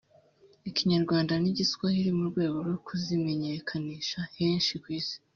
Ikinyarwanda 0.69 1.33
n’Igiswahili 1.37 2.11
mu 2.17 2.23
rwego 2.31 2.57
rwo 2.65 2.77
kuzimenyekanisha 2.85 4.19
henshi 4.37 4.73
ku 4.81 4.87
isi 4.99 5.17